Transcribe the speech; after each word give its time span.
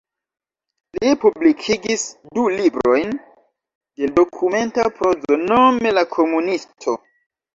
Li 1.01 1.09
publikigis 1.23 2.05
du 2.37 2.45
librojn 2.61 3.11
de 4.01 4.09
dokumenta 4.15 4.85
prozo, 4.97 5.39
nome 5.43 5.93
"La 5.99 6.05
Komunisto". 6.17 6.97